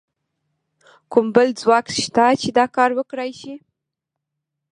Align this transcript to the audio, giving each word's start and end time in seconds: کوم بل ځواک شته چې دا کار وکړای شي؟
کوم 1.11 1.25
بل 1.35 1.47
ځواک 1.61 1.85
شته 2.01 2.25
چې 2.41 2.49
دا 2.57 2.65
کار 2.75 2.91
وکړای 2.95 3.31
شي؟ 3.39 3.53